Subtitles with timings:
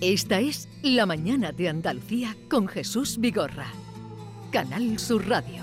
[0.00, 3.66] Esta es La Mañana de Andalucía con Jesús Vigorra.
[4.50, 5.62] Canal Sur Radio.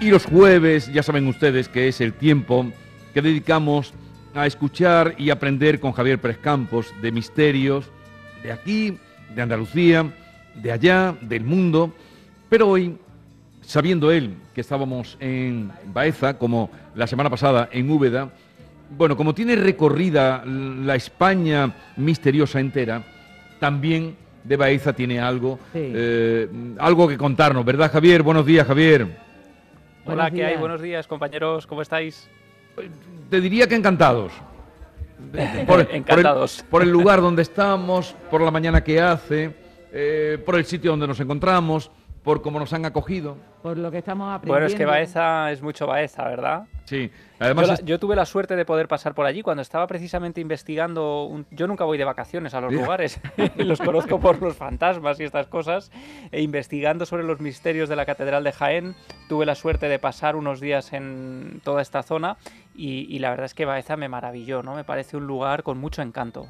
[0.00, 2.72] Y los jueves, ya saben ustedes que es el tiempo
[3.14, 3.94] que dedicamos
[4.34, 7.90] a escuchar y aprender con Javier Pérez Campos de misterios
[8.42, 8.98] de aquí,
[9.34, 10.10] de Andalucía,
[10.54, 11.92] de allá, del mundo.
[12.48, 12.96] Pero hoy,
[13.62, 18.30] sabiendo él que estábamos en Baeza, como la semana pasada en Úbeda,
[18.96, 23.04] bueno, como tiene recorrida la España misteriosa entera,
[23.60, 28.22] también de Baeza tiene algo, eh, algo que contarnos, ¿verdad, Javier?
[28.22, 29.06] Buenos días, Javier.
[30.06, 30.56] Hola, ¿qué hay?
[30.56, 32.28] Buenos días, compañeros, ¿cómo estáis?
[33.28, 34.32] Te diría que encantados.
[35.92, 36.64] encantados.
[36.68, 39.54] Por el, lugar donde estamos, por la mañana que hace,
[39.92, 41.90] eh, por el sitio donde nos encontramos,
[42.22, 43.36] por cómo nos han acogido.
[43.62, 44.54] Por lo que estamos aprendiendo.
[44.54, 46.64] Bueno, es que Baeza es mucho Baeza, ¿verdad?
[46.84, 47.10] Sí.
[47.38, 51.44] Además yo, tuve la suerte de poder pasar por allí cuando estaba precisamente investigando.
[51.50, 53.20] Yo nunca voy de vacaciones a los lugares,
[53.56, 55.90] los conozco por los fantasmas y estas cosas.
[56.32, 58.94] E investigando sobre los misterios de la Catedral de Jaén,
[59.28, 62.36] tuve la suerte de pasar unos días en toda esta zona
[62.74, 64.74] y, y la verdad es que Baeza me maravilló, ¿no?
[64.74, 66.48] Me parece un lugar con mucho encanto.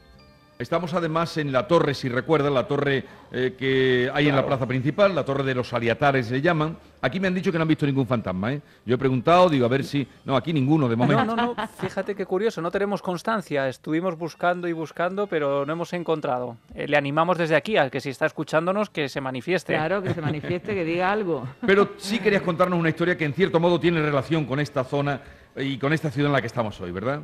[0.60, 4.66] Estamos además en la torre, si recuerdan, la torre eh, que hay en la plaza
[4.66, 6.76] principal, la torre de los aliatares se llaman.
[7.00, 8.60] Aquí me han dicho que no han visto ningún fantasma, ¿eh?
[8.84, 10.06] Yo he preguntado, digo, a ver si...
[10.26, 11.24] No, aquí ninguno, de momento.
[11.24, 13.68] No, no, no, fíjate qué curioso, no tenemos constancia.
[13.68, 16.58] Estuvimos buscando y buscando, pero no hemos encontrado.
[16.74, 19.72] Eh, le animamos desde aquí al que si está escuchándonos, que se manifieste.
[19.72, 21.48] Claro, que se manifieste, que diga algo.
[21.66, 25.22] Pero sí querías contarnos una historia que en cierto modo tiene relación con esta zona
[25.56, 27.22] y con esta ciudad en la que estamos hoy, ¿verdad?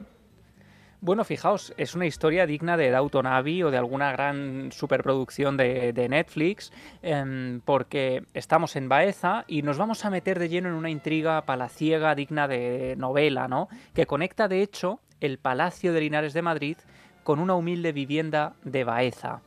[1.06, 6.06] Bueno, fijaos, es una historia digna de Downton Abbey o de alguna gran superproducción de,
[6.10, 10.90] Netflix, em, porque estamos en Baeza y nos vamos a meter de lleno en una
[10.90, 13.68] intriga palaciega digna de novela, ¿no?
[13.94, 16.76] Que conecta, de hecho, el Palacio de Linares de Madrid
[17.22, 19.42] con una humilde vivienda de Baeza.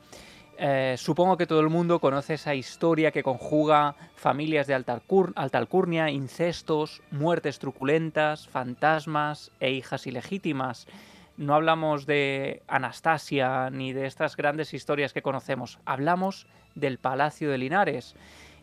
[0.56, 5.02] Eh, supongo que todo el mundo conoce esa historia que conjuga familias de alta,
[5.34, 10.86] alta, alcurnia, incestos, muertes truculentas, fantasmas e hijas ilegítimas
[11.40, 17.56] no hablamos de Anastasia ni de estas grandes historias que conocemos, hablamos del Palacio de
[17.56, 18.14] Linares.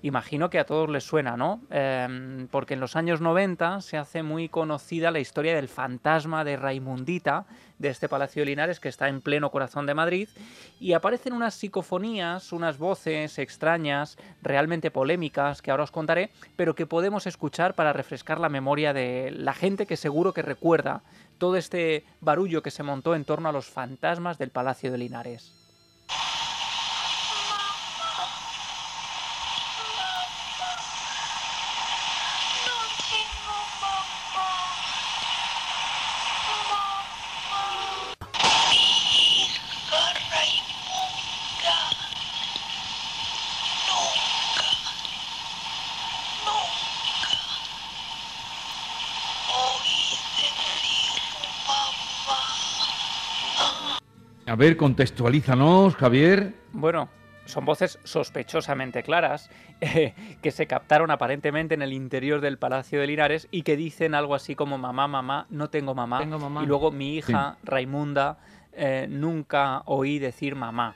[0.04, 1.62] Imagino que a todos les suena, ¿no?
[1.72, 6.56] Em, porque en los años 90 se hace muy conocida la historia del fantasma de
[6.56, 7.46] Raimundita,
[7.80, 10.30] de este Palacio de Linares que está en pleno corazón de Madrid,
[10.80, 16.86] y aparecen unas psicofonías, unas voces extrañas, realmente polémicas, que ahora os contaré, pero que
[16.86, 21.02] podemos escuchar para refrescar la memoria de la gente que seguro que recuerda
[21.40, 25.57] todo este barullo que se montó en torno a los fantasmas del Palacio de Linares.
[54.58, 56.54] Ver, contextualízanos, Javier.
[56.74, 57.10] Bueno,
[57.46, 59.50] son voces sospechosamente claras
[59.82, 64.16] eh, que se captaron aparentemente en el interior del Palacio de Linares y que dicen
[64.16, 66.22] algo así como mamá, mamá, no tengo mamá.
[66.62, 68.38] Y luego mi hija, Raimunda,
[68.74, 70.96] eh, nunca oí decir mamá.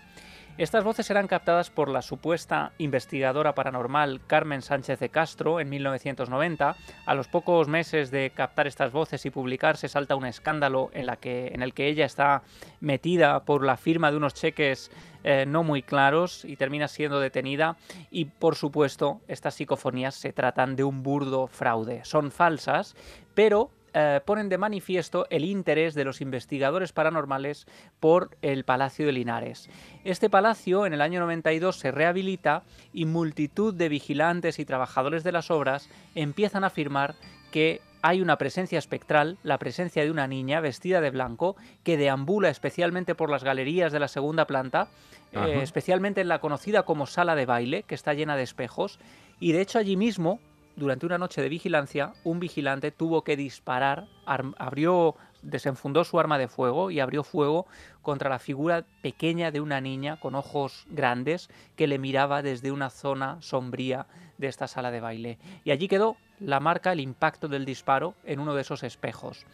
[0.57, 6.75] Estas voces eran captadas por la supuesta investigadora paranormal Carmen Sánchez de Castro en 1990.
[7.05, 11.73] A los pocos meses de captar estas voces y publicarse salta un escándalo en, el
[11.73, 12.43] que ella está
[12.81, 14.91] metida por la firma de unos cheques
[15.23, 17.77] eh, no muy claros y termina siendo detenida
[18.11, 22.03] y por supuesto estas psicofonías se tratan de un burdo fraude.
[22.03, 22.95] Son falsas,
[23.33, 27.67] pero eh, ponen de manifiesto el interés de los investigadores paranormales
[27.99, 29.69] por el Palacio de Linares.
[30.03, 35.31] Este palacio en el año 92 se rehabilita y multitud de vigilantes y trabajadores de
[35.31, 37.15] las obras empiezan a afirmar
[37.51, 42.49] que hay una presencia espectral, la presencia de una niña vestida de blanco que deambula
[42.49, 44.87] especialmente por las galerías de la segunda planta,
[45.33, 48.99] eh, especialmente en la conocida como sala de baile, que está llena de espejos,
[49.39, 50.39] y de hecho allí mismo
[50.75, 56.47] durante una noche de vigilancia, un vigilante tuvo que disparar, abrió, desenfundó su arma de
[56.47, 57.65] fuego y abrió fuego
[58.01, 62.89] contra la figura pequeña de una niña con ojos grandes que le miraba desde una
[62.89, 64.07] zona sombría
[64.37, 65.37] de esta sala de baile.
[65.63, 69.45] Y allí quedó la marca, el impacto del disparo en uno de esos espejos.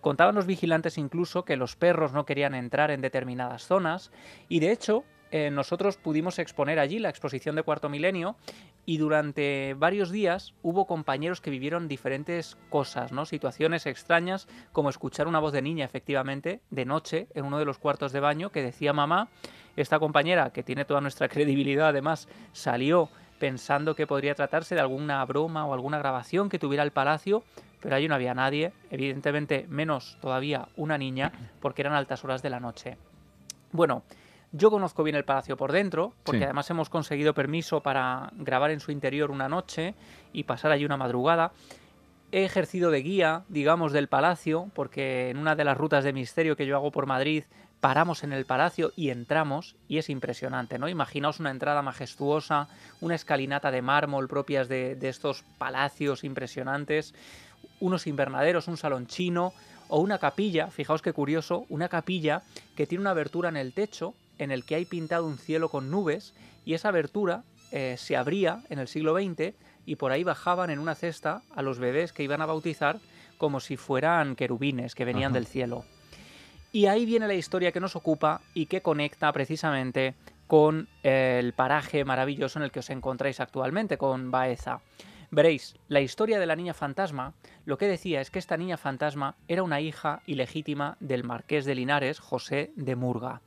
[0.00, 4.10] Contaban los vigilantes incluso que los perros no querían entrar en determinadas zonas
[4.50, 8.36] y de hecho eh, nosotros pudimos exponer allí la exposición de Cuarto Milenio
[8.86, 13.24] y durante varios días hubo compañeros que vivieron diferentes cosas, ¿no?
[13.24, 17.78] Situaciones extrañas, como escuchar una voz de niña, efectivamente, de noche, en uno de los
[17.78, 19.28] cuartos de baño, que decía mamá.
[19.76, 23.08] Esta compañera, que tiene toda nuestra credibilidad además, salió
[23.38, 27.42] pensando que podría tratarse de alguna broma o alguna grabación que tuviera el palacio,
[27.80, 32.50] pero allí no había nadie, evidentemente menos todavía una niña, porque eran altas horas de
[32.50, 32.96] la noche.
[33.72, 34.04] Bueno,
[34.56, 38.78] yo conozco bien el palacio por dentro, porque además hemos conseguido permiso para grabar en
[38.78, 39.94] su interior una noche
[40.32, 41.50] y pasar allí una madrugada.
[42.30, 46.56] He ejercido de guía, digamos, del palacio, porque en una de las rutas de misterio
[46.56, 47.42] que yo hago por Madrid
[47.80, 50.88] paramos en el palacio y entramos y es impresionante, ¿no?
[50.88, 52.68] Imaginaos una entrada majestuosa,
[53.00, 57.12] una escalinata de mármol propias de, de estos palacios impresionantes,
[57.80, 59.52] unos invernaderos, un salón chino
[59.88, 62.42] o una capilla, fijaos qué curioso, una capilla
[62.76, 65.90] que tiene una abertura en el techo en el que hay pintado un cielo con
[65.90, 66.34] nubes
[66.64, 69.54] y esa abertura eh, se abría en el siglo XX
[69.86, 73.00] y por ahí bajaban en una cesta a los bebés que iban a bautizar
[73.38, 75.84] como si fueran querubines que venían del cielo.
[76.72, 80.14] Y ahí viene la historia que nos ocupa y que conecta precisamente
[80.46, 84.80] con el paraje maravilloso en el que os encontráis actualmente, con Baeza.
[85.30, 87.34] Veréis, la historia de la niña fantasma
[87.64, 91.74] lo que decía es que esta niña fantasma era una hija ilegítima del marqués de
[91.74, 93.40] Linares, José de Murga.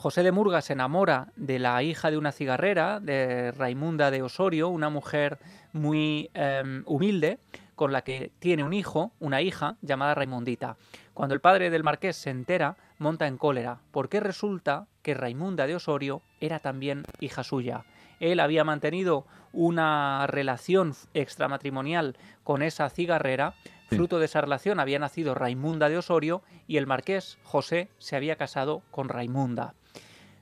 [0.00, 4.70] José de Murga se enamora de la hija de una cigarrera, de Raimunda de Osorio,
[4.70, 5.38] una mujer
[5.74, 7.38] muy em, humilde,
[7.74, 10.78] con la que tiene un hijo, una hija, llamada Raimundita.
[11.12, 15.76] Cuando el padre del marqués se entera, monta en cólera, porque resulta que Raimunda de
[15.76, 17.84] Osorio era también hija suya.
[18.20, 23.52] Él había mantenido una relación extramatrimonial con esa cigarrera,
[23.90, 28.36] fruto de esa relación había nacido Raimunda de Osorio y el marqués José se había
[28.36, 29.74] casado con Raimunda.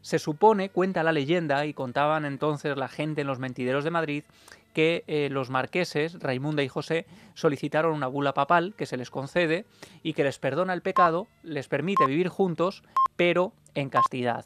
[0.01, 4.25] Se supone, cuenta la leyenda, y contaban entonces la gente en los mentideros de Madrid,
[4.73, 9.65] que eh, los marqueses, Raimunda y José, solicitaron una bula papal que se les concede
[10.03, 12.85] y que les perdona el pecado, les permite vivir juntos,
[13.17, 14.45] pero en castidad.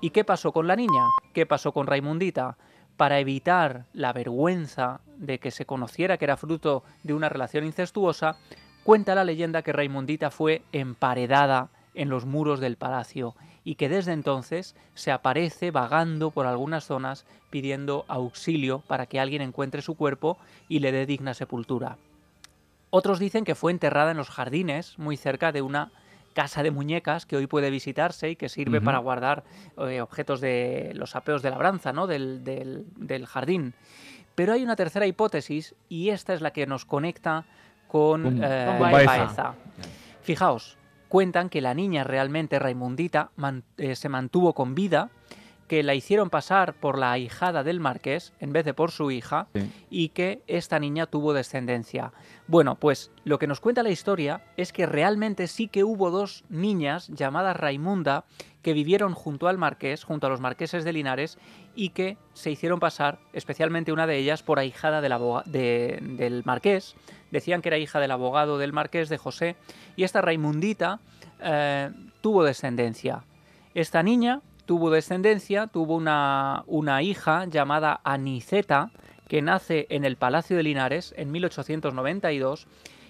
[0.00, 1.04] ¿Y qué pasó con la niña?
[1.32, 2.56] ¿Qué pasó con Raimundita?
[2.96, 8.36] Para evitar la vergüenza de que se conociera que era fruto de una relación incestuosa,
[8.82, 14.12] cuenta la leyenda que Raimundita fue emparedada en los muros del palacio y que desde
[14.12, 20.38] entonces se aparece vagando por algunas zonas pidiendo auxilio para que alguien encuentre su cuerpo
[20.68, 21.96] y le dé digna sepultura.
[22.90, 25.92] Otros dicen que fue enterrada en los jardines, muy cerca de una
[26.34, 29.44] casa de muñecas que hoy puede visitarse y que sirve para guardar
[29.78, 32.06] eh, objetos de los apeos de labranza ¿no?
[32.06, 33.74] del, del, jardín.
[34.34, 37.44] Pero hay una tercera hipótesis y esta es la que nos conecta
[37.88, 39.54] con, eh, Baeza.
[40.22, 40.78] Fijaos,
[41.10, 43.32] cuentan que la niña realmente Raimundita
[43.76, 45.10] eh, se mantuvo con vida,
[45.66, 49.48] que la hicieron pasar por la ahijada del marqués en vez de por su hija
[49.90, 52.12] y que esta niña tuvo descendencia.
[52.46, 56.44] Bueno, pues lo que nos cuenta la historia es que realmente sí que hubo dos
[56.48, 58.24] niñas llamadas Raimunda
[58.62, 61.38] que vivieron junto al marqués, junto a los marqueses de Linares
[61.74, 66.94] y que se hicieron pasar, especialmente una de ellas, por ahijada del marqués.
[67.30, 69.56] Decían que era hija del abogado del marqués de José
[69.96, 71.00] y esta Raimundita
[71.40, 71.90] eh,
[72.20, 73.24] tuvo descendencia.
[73.74, 78.90] Esta niña tuvo descendencia, tuvo una, una hija llamada Aniceta,
[79.28, 82.66] que nace en el Palacio de Linares en 1892,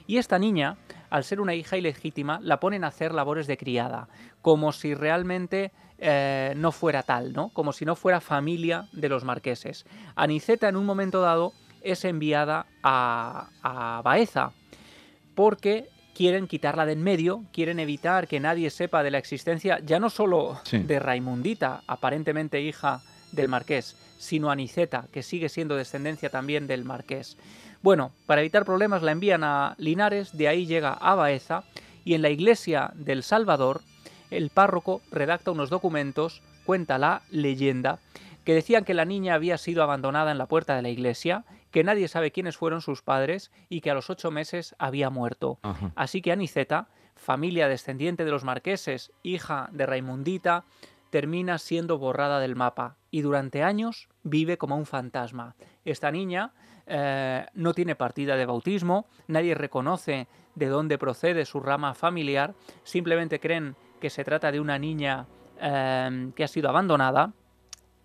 [0.06, 0.76] y esta niña,
[1.08, 4.08] al ser una hija ilegítima, la ponen a hacer labores de criada,
[4.42, 5.70] como si realmente
[6.00, 7.50] eh, no fuera tal, ¿no?
[7.50, 9.84] Como si no fuera familia de los marqueses.
[10.16, 11.52] Aniceta en un momento dado
[11.82, 14.52] es enviada a, a Baeza,
[15.34, 20.00] porque quieren quitarla de en medio, quieren evitar que nadie sepa de la existencia ya
[20.00, 23.00] no solo de Raimundita, aparentemente hija
[23.32, 27.38] del marqués, sino Aniceta, que sigue siendo descendencia también del marqués.
[27.82, 31.64] Bueno, para evitar problemas la envían a Linares, de ahí llega a Baeza
[32.04, 33.80] y en la iglesia del Salvador
[34.30, 37.98] el párroco redacta unos documentos, cuenta la leyenda,
[38.44, 41.84] que decían que la niña había sido abandonada en la puerta de la iglesia que
[41.84, 45.58] nadie sabe quiénes fueron sus padres y que a los ocho meses había muerto.
[45.94, 50.64] Así que Aniceta, familia descendiente de los marqueses, hija de Raimundita,
[51.10, 55.54] termina siendo borrada del mapa y durante años vive como un fantasma.
[55.84, 56.52] Esta niña
[56.86, 63.40] eh, no tiene partida de bautismo, nadie reconoce de dónde procede su rama familiar, simplemente
[63.40, 65.26] creen que se trata de una niña
[65.60, 67.32] eh, que ha sido abandonada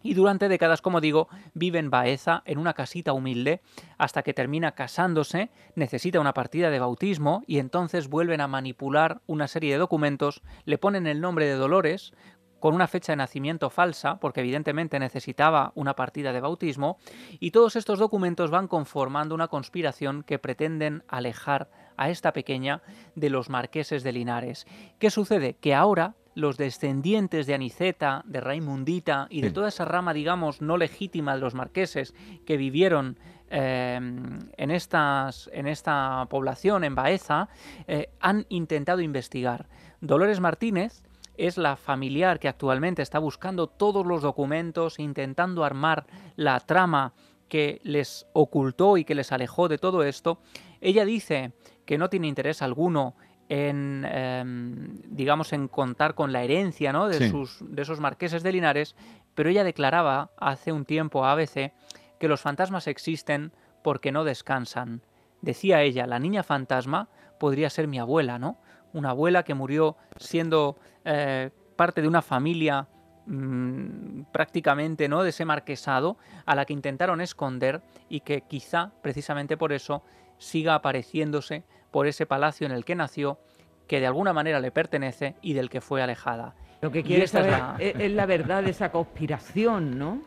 [0.05, 3.61] y durante décadas, como digo, vive en Baeza, en una casita humilde,
[3.97, 9.47] hasta que termina casándose, necesita una partida de bautismo y entonces vuelven a manipular una
[9.47, 12.13] serie de documentos, le ponen el nombre de Dolores,
[12.59, 16.99] con una fecha de nacimiento falsa, porque evidentemente necesitaba una partida de bautismo,
[17.39, 22.81] y todos estos documentos van conformando una conspiración que pretenden alejar a esta pequeña
[23.15, 24.65] de los marqueses de Linares.
[24.99, 25.55] ¿Qué sucede?
[25.55, 30.77] Que ahora los descendientes de Aniceta, de Raimundita y de toda esa rama, digamos, no
[30.77, 32.13] legítima de los marqueses
[32.45, 33.17] que vivieron
[33.49, 37.47] eh, en, estas, en esta población, en Baeza,
[37.87, 39.67] eh, han intentado investigar.
[40.01, 41.03] Dolores Martínez
[41.37, 47.13] es la familiar que actualmente está buscando todos los documentos, intentando armar la trama
[47.47, 50.39] que les ocultó y que les alejó de todo esto.
[50.81, 51.53] Ella dice
[51.85, 53.15] que no tiene interés alguno
[53.49, 57.07] en, em, digamos, en contar con la herencia ¿no?
[57.07, 58.95] de, sus, de esos marqueses de Linares,
[59.35, 61.73] pero ella declaraba hace un tiempo a ABC
[62.19, 63.51] que los fantasmas existen
[63.83, 65.01] porque no descansan.
[65.41, 67.09] Decía ella, la niña fantasma
[67.39, 68.57] podría ser mi abuela, ¿no?
[68.93, 72.87] Una abuela que murió siendo eh, parte de una familia
[73.25, 75.23] mm, prácticamente ¿no?
[75.23, 80.03] de ese marquesado a la que intentaron esconder y que quizá precisamente por eso
[80.37, 83.39] siga apareciéndose por ese palacio en el que nació,
[83.87, 86.55] que de alguna manera le pertenece y del que fue alejada.
[86.81, 88.03] Lo que quiere saber es la...
[88.03, 90.21] es la verdad de esa conspiración, ¿no?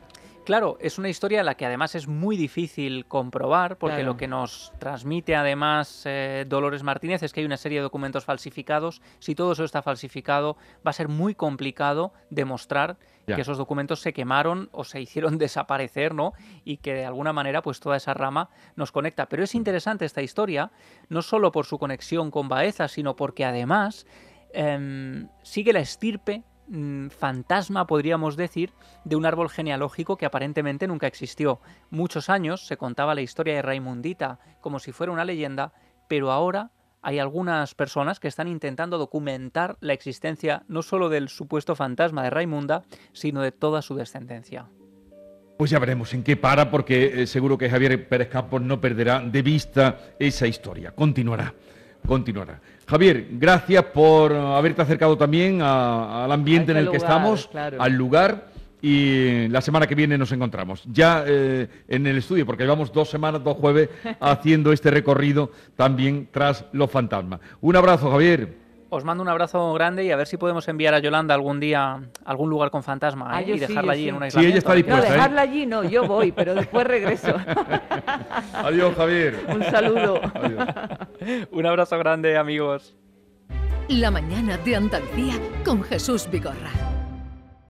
[0.48, 4.26] Claro, es una historia en la que además es muy difícil comprobar, porque lo que
[4.26, 9.02] nos transmite además eh, Dolores Martínez es que hay una serie de documentos falsificados.
[9.18, 14.14] Si todo eso está falsificado, va a ser muy complicado demostrar que esos documentos se
[14.14, 16.32] quemaron o se hicieron desaparecer, ¿no?
[16.64, 19.26] Y que de alguna manera, pues toda esa rama nos conecta.
[19.26, 20.70] Pero es interesante esta historia,
[21.10, 24.06] no solo por su conexión con Baeza, sino porque además
[24.54, 28.72] em, sigue la estirpe Mm, fantasma, podríamos decir,
[29.04, 31.60] de un árbol genealógico que aparentemente nunca existió.
[31.90, 35.72] Muchos años se contaba la historia de Raimundita como si fuera una leyenda,
[36.08, 36.70] pero ahora
[37.00, 42.30] hay algunas personas que están intentando documentar la existencia no solo del supuesto fantasma de
[42.30, 44.66] Raimunda, sino de toda su descendencia.
[45.56, 49.20] Pues ya veremos en qué para, porque eh, seguro que Javier Pérez Campos no perderá
[49.20, 50.92] de vista esa historia.
[50.92, 51.54] Continuará
[52.08, 52.60] continuará.
[52.88, 58.48] Javier, gracias por haberte acercado también al ambiente en el que estamos, al lugar.
[58.80, 60.84] Y la semana que viene nos encontramos.
[60.86, 63.90] Ya eh, en el estudio, porque llevamos dos semanas, dos jueves,
[64.20, 67.40] haciendo este recorrido también tras los fantasmas.
[67.60, 68.67] Un abrazo, Javier.
[68.90, 71.92] Os mando un abrazo grande y a ver si podemos enviar a Yolanda algún día
[71.92, 73.52] a algún lugar con fantasma ah, ¿eh?
[73.54, 74.40] y dejarla allí en una isla.
[74.40, 75.06] Sí, ella está dispuesta.
[75.06, 77.34] No, dejarla allí no, yo voy, pero después regreso.
[78.54, 79.44] Adiós, Javier.
[79.48, 80.20] Un saludo.
[81.50, 82.96] un abrazo grande, amigos.
[83.88, 86.87] La mañana de Andalucía con Jesús Vigorra.